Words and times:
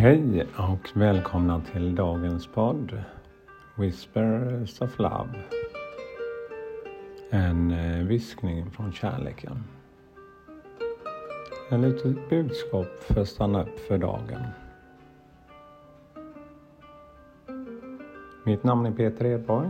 Hej 0.00 0.46
och 0.56 0.90
välkomna 0.94 1.60
till 1.72 1.94
dagens 1.94 2.46
podd 2.46 3.02
Whispers 3.74 4.80
of 4.80 4.98
Love. 4.98 5.42
En 7.30 7.70
eh, 7.70 8.06
viskning 8.06 8.70
från 8.70 8.92
kärleken. 8.92 9.64
En 11.70 11.82
litet 11.82 12.30
budskap 12.30 12.86
för 13.00 13.20
att 13.20 13.28
stanna 13.28 13.62
upp 13.62 13.80
för 13.80 13.98
dagen. 13.98 14.42
Mitt 18.44 18.64
namn 18.64 18.86
är 18.86 18.92
Peter 18.92 19.24
Edborg. 19.24 19.68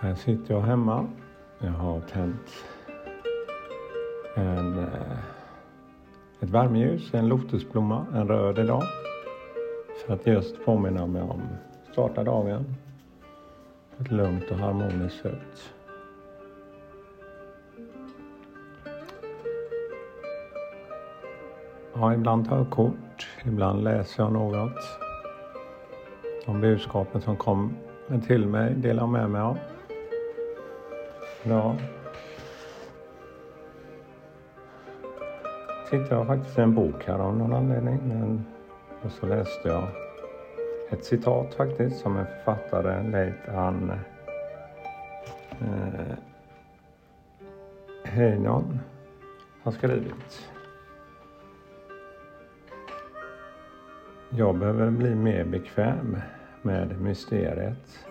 Här 0.00 0.14
sitter 0.14 0.54
jag 0.54 0.60
hemma. 0.60 1.06
Jag 1.58 1.72
har 1.72 2.00
tänt 2.00 2.64
en 4.36 4.78
eh, 4.78 5.18
ett 6.40 6.50
värmeljus, 6.50 7.14
en 7.14 7.28
lotusblomma, 7.28 8.06
en 8.14 8.28
röd 8.28 8.58
idag. 8.58 8.82
För 10.06 10.14
att 10.14 10.26
just 10.26 10.64
påminna 10.64 11.06
mig 11.06 11.22
om 11.22 11.42
starta 11.92 12.24
dagen 12.24 12.74
på 13.96 14.02
ett 14.02 14.10
lugnt 14.10 14.50
och 14.50 14.56
harmoniskt 14.56 15.22
sätt. 15.22 15.72
Ja, 21.94 22.14
ibland 22.14 22.48
tar 22.48 22.56
jag 22.56 22.70
kort, 22.70 23.28
ibland 23.44 23.84
läser 23.84 24.22
jag 24.22 24.32
något. 24.32 24.98
De 26.46 26.60
budskapen 26.60 27.20
som 27.20 27.36
kommer 27.36 27.70
till 28.26 28.46
mig 28.46 28.74
delar 28.74 29.02
jag 29.02 29.08
med 29.08 29.30
mig 29.30 29.40
av. 29.40 29.58
Ja, 31.42 31.76
hittade 35.90 36.14
jag 36.14 36.26
faktiskt 36.26 36.58
en 36.58 36.74
bok 36.74 37.04
här 37.06 37.18
av 37.18 37.36
någon 37.36 37.52
anledning. 37.52 37.98
Men, 38.08 38.46
och 39.02 39.12
så 39.12 39.26
läste 39.26 39.68
jag 39.68 39.88
ett 40.90 41.04
citat 41.04 41.54
faktiskt 41.54 42.00
som 42.00 42.16
en 42.16 42.26
författare, 42.26 43.10
Leif 43.10 43.48
Ann 43.48 43.92
eh, 45.60 46.16
Heinon 48.04 48.78
har 49.62 49.72
skrivit. 49.72 50.50
Jag 54.30 54.58
behöver 54.58 54.90
bli 54.90 55.14
mer 55.14 55.44
bekväm 55.44 56.16
med 56.62 57.00
mysteriet 57.00 58.06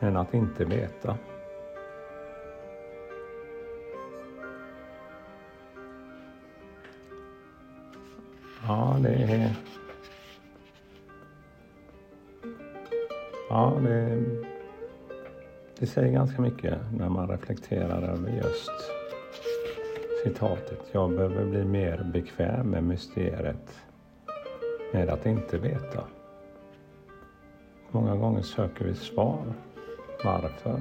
än 0.00 0.16
att 0.16 0.34
inte 0.34 0.64
veta. 0.64 1.16
Ja, 8.66 8.96
det 9.02 9.14
är... 9.14 9.54
Ja, 13.50 13.78
det, 13.82 14.22
det 15.78 15.86
säger 15.86 16.12
ganska 16.12 16.42
mycket 16.42 16.78
när 16.98 17.08
man 17.08 17.28
reflekterar 17.28 18.02
över 18.02 18.30
just 18.30 18.70
citatet. 20.24 20.80
Jag 20.92 21.10
behöver 21.10 21.44
bli 21.44 21.64
mer 21.64 22.10
bekväm 22.12 22.66
med 22.66 22.84
mysteriet 22.84 23.80
med 24.92 25.08
att 25.08 25.26
inte 25.26 25.58
veta. 25.58 26.04
Många 27.90 28.16
gånger 28.16 28.42
söker 28.42 28.84
vi 28.84 28.94
svar. 28.94 29.44
Varför? 30.24 30.80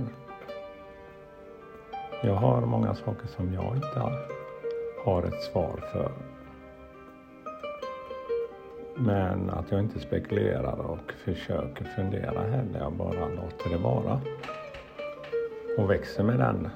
Jag 2.23 2.35
har 2.35 2.61
många 2.61 2.95
saker 2.95 3.27
som 3.27 3.53
jag 3.53 3.75
inte 3.75 4.11
har 5.05 5.23
ett 5.23 5.41
svar 5.41 5.83
för. 5.93 6.32
Men 8.95 9.49
att 9.49 9.71
jag 9.71 9.79
inte 9.79 9.99
spekulerar 9.99 10.79
och 10.79 11.13
försöker 11.13 11.85
fundera 11.85 12.41
heller. 12.41 12.79
Jag 12.79 12.93
bara 12.93 13.27
låter 13.27 13.69
det 13.69 13.77
vara. 13.77 14.21
Och 15.77 15.89
växer 15.89 16.23
med 16.23 16.39
den 16.39 16.69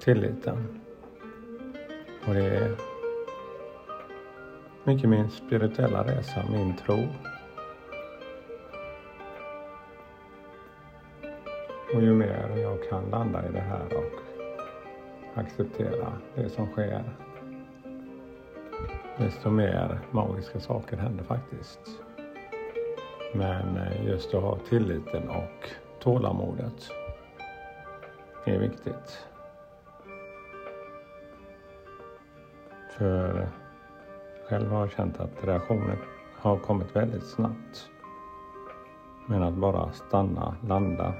tilliten. 0.00 0.80
Och 2.28 2.34
det 2.34 2.44
är 2.44 2.76
mycket 4.84 5.10
min 5.10 5.30
spirituella 5.30 6.04
resa, 6.04 6.44
min 6.52 6.76
tro. 6.76 6.98
Och 11.94 12.02
ju 12.02 12.14
mer 12.14 12.56
jag 12.56 12.88
kan 12.88 13.10
landa 13.10 13.48
i 13.48 13.52
det 13.52 13.60
här 13.60 13.96
och 13.96 14.20
acceptera 15.34 16.12
det 16.34 16.48
som 16.48 16.66
sker 16.66 17.04
desto 19.18 19.50
mer 19.50 20.00
magiska 20.10 20.60
saker 20.60 20.96
händer 20.96 21.24
faktiskt. 21.24 21.80
Men 23.34 23.76
eh, 23.76 24.06
just 24.06 24.34
att 24.34 24.42
ha 24.42 24.58
tilliten 24.68 25.28
och 25.28 25.70
tålamodet 26.00 26.90
är 28.44 28.58
viktigt. 28.58 29.26
För 32.98 33.48
själv 34.48 34.70
har 34.70 34.80
jag 34.80 34.90
känt 34.90 35.20
att 35.20 35.44
reaktionen 35.44 35.98
har 36.36 36.58
kommit 36.58 36.96
väldigt 36.96 37.26
snabbt. 37.26 37.90
Men 39.26 39.42
att 39.42 39.54
bara 39.54 39.92
stanna, 39.92 40.56
landa, 40.68 41.14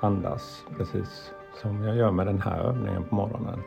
andas 0.00 0.64
precis 0.76 1.32
som 1.54 1.84
jag 1.84 1.96
gör 1.96 2.10
med 2.10 2.26
den 2.26 2.40
här 2.40 2.60
övningen 2.60 3.04
på 3.04 3.14
morgonen. 3.14 3.62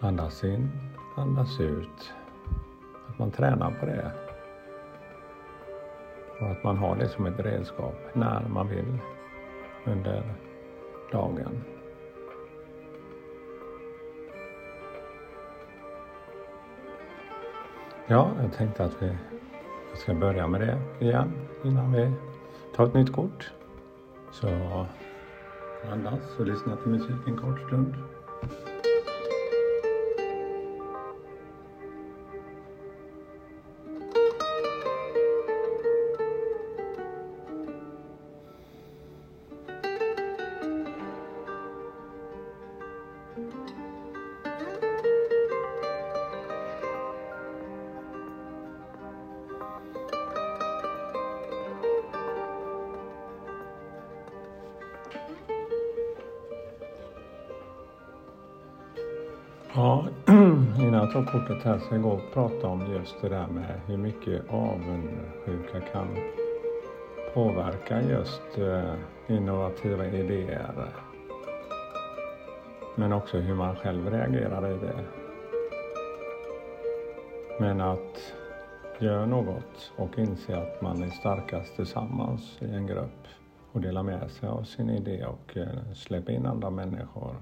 Andas 0.00 0.44
in, 0.44 0.70
andas 1.16 1.60
ut. 1.60 2.12
Att 3.08 3.18
man 3.18 3.30
tränar 3.30 3.70
på 3.80 3.86
det. 3.86 4.12
Och 6.40 6.50
att 6.50 6.64
man 6.64 6.76
har 6.76 6.96
det 6.96 7.08
som 7.08 7.26
ett 7.26 7.40
redskap 7.40 7.94
när 8.12 8.48
man 8.48 8.68
vill 8.68 8.98
under 9.84 10.22
dagen. 11.12 11.64
Ja, 18.06 18.30
jag 18.42 18.52
tänkte 18.52 18.84
att 18.84 19.02
vi 19.02 19.16
ska 19.94 20.14
börja 20.14 20.46
med 20.46 20.60
det 20.60 21.04
igen 21.04 21.32
innan 21.64 21.92
vi 21.92 22.12
tar 22.76 22.86
ett 22.86 22.94
nytt 22.94 23.12
kort. 23.12 23.52
Så 24.30 24.48
andas 25.92 26.38
och 26.38 26.46
lyssna 26.46 26.76
till 26.76 26.90
musik 26.90 27.16
en 27.26 27.36
kort 27.36 27.60
stund. 27.66 27.94
Ja, 59.76 60.04
innan 60.78 60.94
jag 60.94 61.12
tar 61.12 61.24
kortet 61.24 61.62
här 61.62 61.78
så 61.78 61.94
jag 61.94 62.02
går 62.02 62.12
och 62.12 62.32
prata 62.32 62.68
om 62.68 62.92
just 62.92 63.20
det 63.20 63.28
där 63.28 63.46
med 63.46 63.80
hur 63.86 63.96
mycket 63.96 64.42
avundsjuka 64.50 65.80
kan 65.92 66.08
påverka 67.34 68.02
just 68.02 68.58
eh, 68.58 68.94
innovativa 69.26 70.06
idéer. 70.06 70.88
Men 72.94 73.12
också 73.12 73.38
hur 73.38 73.54
man 73.54 73.76
själv 73.76 74.10
reagerar 74.10 74.70
i 74.70 74.78
det. 74.78 75.04
Men 77.60 77.80
att 77.80 78.32
göra 78.98 79.26
något 79.26 79.92
och 79.96 80.18
inse 80.18 80.56
att 80.56 80.82
man 80.82 81.02
är 81.02 81.10
starkast 81.10 81.76
tillsammans 81.76 82.58
i 82.60 82.70
en 82.70 82.86
grupp 82.86 83.26
och 83.72 83.80
dela 83.80 84.02
med 84.02 84.30
sig 84.30 84.48
av 84.48 84.62
sin 84.62 84.90
idé 84.90 85.24
och 85.24 85.56
eh, 85.56 85.92
släppa 85.94 86.32
in 86.32 86.46
andra 86.46 86.70
människor 86.70 87.36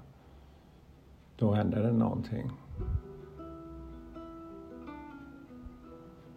då 1.36 1.52
händer 1.52 1.82
det 1.82 1.92
någonting. 1.92 2.50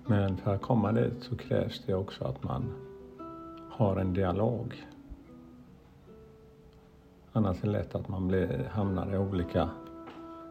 Men 0.05 0.37
för 0.37 0.55
att 0.55 0.61
komma 0.61 0.91
dit 0.91 1.23
så 1.23 1.37
krävs 1.37 1.83
det 1.85 1.93
också 1.95 2.23
att 2.23 2.43
man 2.43 2.73
har 3.69 3.97
en 3.97 4.13
dialog. 4.13 4.87
Annars 7.31 7.63
är 7.63 7.65
det 7.65 7.71
lätt 7.71 7.95
att 7.95 8.07
man 8.07 8.27
blir, 8.27 8.69
hamnar 8.71 9.13
i 9.13 9.17
olika 9.17 9.69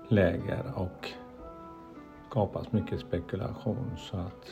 läger 0.09 0.73
och 0.75 1.11
skapas 2.31 2.73
mycket 2.73 3.01
spekulation. 3.01 3.91
Så 3.97 4.17
att 4.17 4.47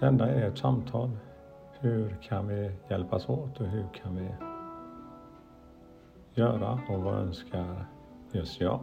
det 0.00 0.06
enda 0.06 0.28
är 0.28 0.48
ett 0.48 0.58
samtal. 0.58 1.10
Hur 1.78 2.16
kan 2.22 2.48
vi 2.48 2.72
hjälpas 2.90 3.28
åt 3.28 3.60
och 3.60 3.66
hur 3.66 3.86
kan 4.02 4.16
vi 4.16 4.34
göra 6.34 6.80
och 6.88 7.02
vad 7.02 7.14
önskar 7.14 7.86
Just 8.34 8.60
jag. 8.60 8.80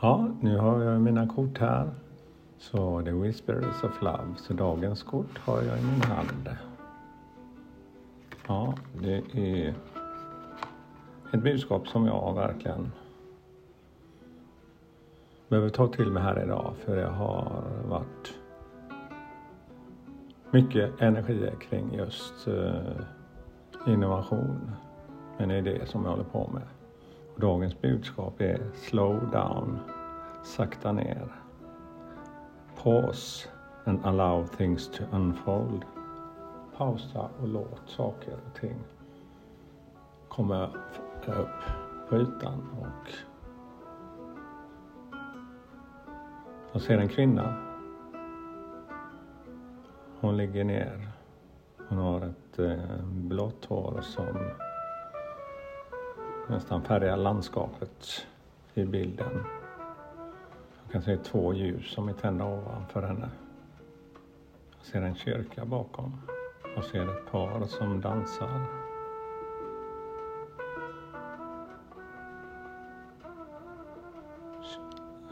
Ja, 0.00 0.28
nu 0.40 0.58
har 0.58 0.82
jag 0.82 1.00
mina 1.00 1.26
kort 1.26 1.58
här. 1.58 1.90
Så 2.58 3.00
det 3.00 3.10
är 3.10 3.14
Whispers 3.14 3.84
of 3.84 4.02
Love. 4.02 4.34
Så 4.36 4.52
dagens 4.52 5.02
kort 5.02 5.38
har 5.38 5.62
jag 5.62 5.78
i 5.78 5.82
min 5.82 6.02
hand. 6.02 6.56
Ja, 8.46 8.74
det 9.00 9.22
är 9.32 9.74
ett 11.32 11.42
budskap 11.42 11.88
som 11.88 12.06
jag 12.06 12.34
verkligen 12.34 12.92
behöver 15.48 15.68
ta 15.68 15.88
till 15.88 16.10
mig 16.10 16.22
här 16.22 16.42
idag 16.42 16.74
för 16.84 16.96
det 16.96 17.06
har 17.06 17.62
varit 17.88 18.34
mycket 20.50 21.00
energi 21.00 21.50
kring 21.60 21.94
just 21.94 22.48
eh, 22.48 22.96
innovation. 23.86 24.70
Men 25.38 25.48
det 25.48 25.54
är 25.54 25.62
det 25.62 25.86
som 25.86 26.04
jag 26.04 26.10
håller 26.10 26.24
på 26.24 26.50
med. 26.52 26.62
Och 27.34 27.40
dagens 27.40 27.80
budskap 27.80 28.40
är 28.40 28.60
slow 28.74 29.30
down, 29.30 29.78
sakta 30.42 30.92
ner. 30.92 31.28
Pause 32.82 33.48
and 33.84 34.06
allow 34.06 34.46
things 34.46 34.90
to 34.90 35.04
unfold. 35.12 35.84
Pausa 36.76 37.28
och 37.40 37.48
låt 37.48 37.82
saker 37.86 38.32
och 38.46 38.60
ting 38.60 38.76
komma 40.28 40.66
upp 40.66 41.26
på 42.08 42.16
ytan 42.16 42.68
och 42.80 43.12
jag 46.72 46.82
ser 46.82 46.98
en 46.98 47.08
kvinna. 47.08 47.56
Hon 50.20 50.36
ligger 50.36 50.64
ner. 50.64 51.08
Hon 51.88 51.98
har 51.98 52.20
ett 52.20 52.58
eh, 52.58 53.04
blått 53.04 53.64
hår 53.64 54.00
som 54.02 54.26
nästan 56.48 56.82
färgar 56.82 57.16
landskapet 57.16 58.26
i 58.74 58.84
bilden. 58.84 59.44
Jag 60.82 60.92
kan 60.92 61.02
se 61.02 61.16
två 61.16 61.54
ljus 61.54 61.90
som 61.90 62.08
är 62.08 62.12
tända 62.12 62.44
ovanför 62.44 63.02
henne. 63.02 63.30
Jag 64.78 64.86
ser 64.86 65.02
en 65.02 65.14
kyrka 65.14 65.64
bakom. 65.64 66.20
Jag 66.74 66.84
ser 66.84 67.02
ett 67.02 67.30
par 67.30 67.66
som 67.66 68.00
dansar. 68.00 68.66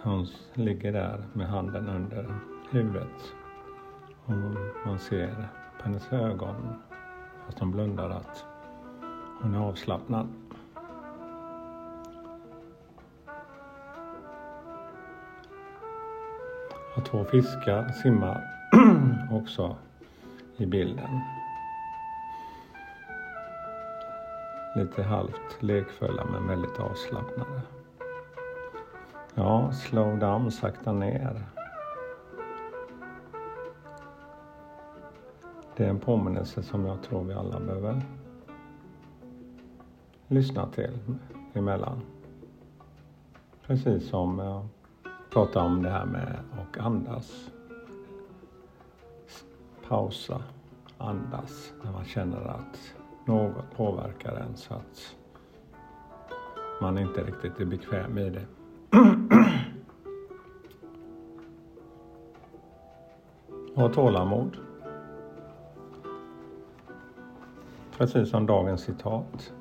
Hon 0.02 0.26
ligger 0.54 0.92
där 0.92 1.24
med 1.32 1.48
handen 1.48 1.88
under 1.88 2.34
huvudet. 2.70 3.34
Och 4.24 4.32
man 4.86 4.98
ser 4.98 5.48
på 5.78 5.84
hennes 5.84 6.12
ögon, 6.12 6.82
fast 7.46 7.58
hon 7.58 7.70
blundar, 7.70 8.10
att 8.10 8.44
hon 9.42 9.54
är 9.54 9.58
avslappnad. 9.58 10.28
Och 17.00 17.06
två 17.06 17.24
fiskar 17.24 17.88
simmar 17.88 18.44
också 19.32 19.76
i 20.56 20.66
bilden. 20.66 21.20
Lite 24.76 25.02
halvt 25.02 25.62
lekfulla 25.62 26.24
men 26.24 26.48
väldigt 26.48 26.78
avslappnade. 26.78 27.60
Ja, 29.34 29.72
slow 29.72 30.18
down, 30.18 30.50
sakta 30.50 30.92
ner. 30.92 31.42
Det 35.76 35.84
är 35.84 35.90
en 35.90 36.00
påminnelse 36.00 36.62
som 36.62 36.86
jag 36.86 37.02
tror 37.02 37.24
vi 37.24 37.34
alla 37.34 37.60
behöver 37.60 38.02
lyssna 40.26 40.66
till 40.66 40.98
emellan. 41.54 42.00
Precis 43.66 44.08
som 44.08 44.40
Prata 45.30 45.62
om 45.62 45.82
det 45.82 45.90
här 45.90 46.06
med 46.06 46.38
att 46.52 46.80
andas. 46.80 47.50
Pausa, 49.88 50.42
andas 50.98 51.72
när 51.84 51.92
man 51.92 52.04
känner 52.04 52.46
att 52.46 52.94
något 53.24 53.76
påverkar 53.76 54.36
en 54.36 54.56
så 54.56 54.74
att 54.74 55.16
man 56.80 56.98
inte 56.98 57.24
riktigt 57.24 57.60
är 57.60 57.64
bekväm 57.64 58.18
i 58.18 58.30
det. 58.30 58.46
Ha 63.74 63.88
tålamod. 63.88 64.56
Precis 67.96 68.30
som 68.30 68.46
dagens 68.46 68.80
citat. 68.80 69.52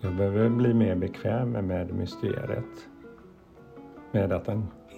Jag 0.00 0.16
behöver 0.16 0.48
bli 0.48 0.74
mer 0.74 0.94
bekväm 0.94 1.50
med 1.50 1.94
mysteriet. 1.94 2.88
Med 4.12 4.32
att 4.32 4.48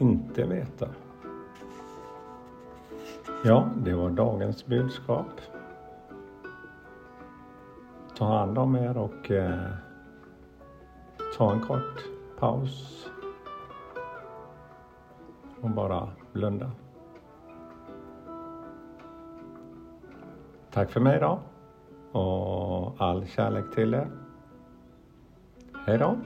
inte 0.00 0.46
veta. 0.46 0.88
Ja, 3.44 3.68
det 3.76 3.94
var 3.94 4.10
dagens 4.10 4.66
budskap. 4.66 5.26
Ta 8.16 8.24
hand 8.38 8.58
om 8.58 8.76
er 8.76 8.96
och 8.96 9.30
eh, 9.30 9.70
ta 11.36 11.52
en 11.52 11.60
kort 11.60 12.04
paus 12.38 13.06
och 15.60 15.70
bara 15.70 16.08
blunda. 16.32 16.70
Tack 20.70 20.90
för 20.90 21.00
mig 21.00 21.16
idag 21.16 21.38
och 22.12 22.94
all 22.98 23.26
kärlek 23.26 23.74
till 23.74 23.94
er. 23.94 24.10
Hej 25.86 25.98
då! 25.98 26.16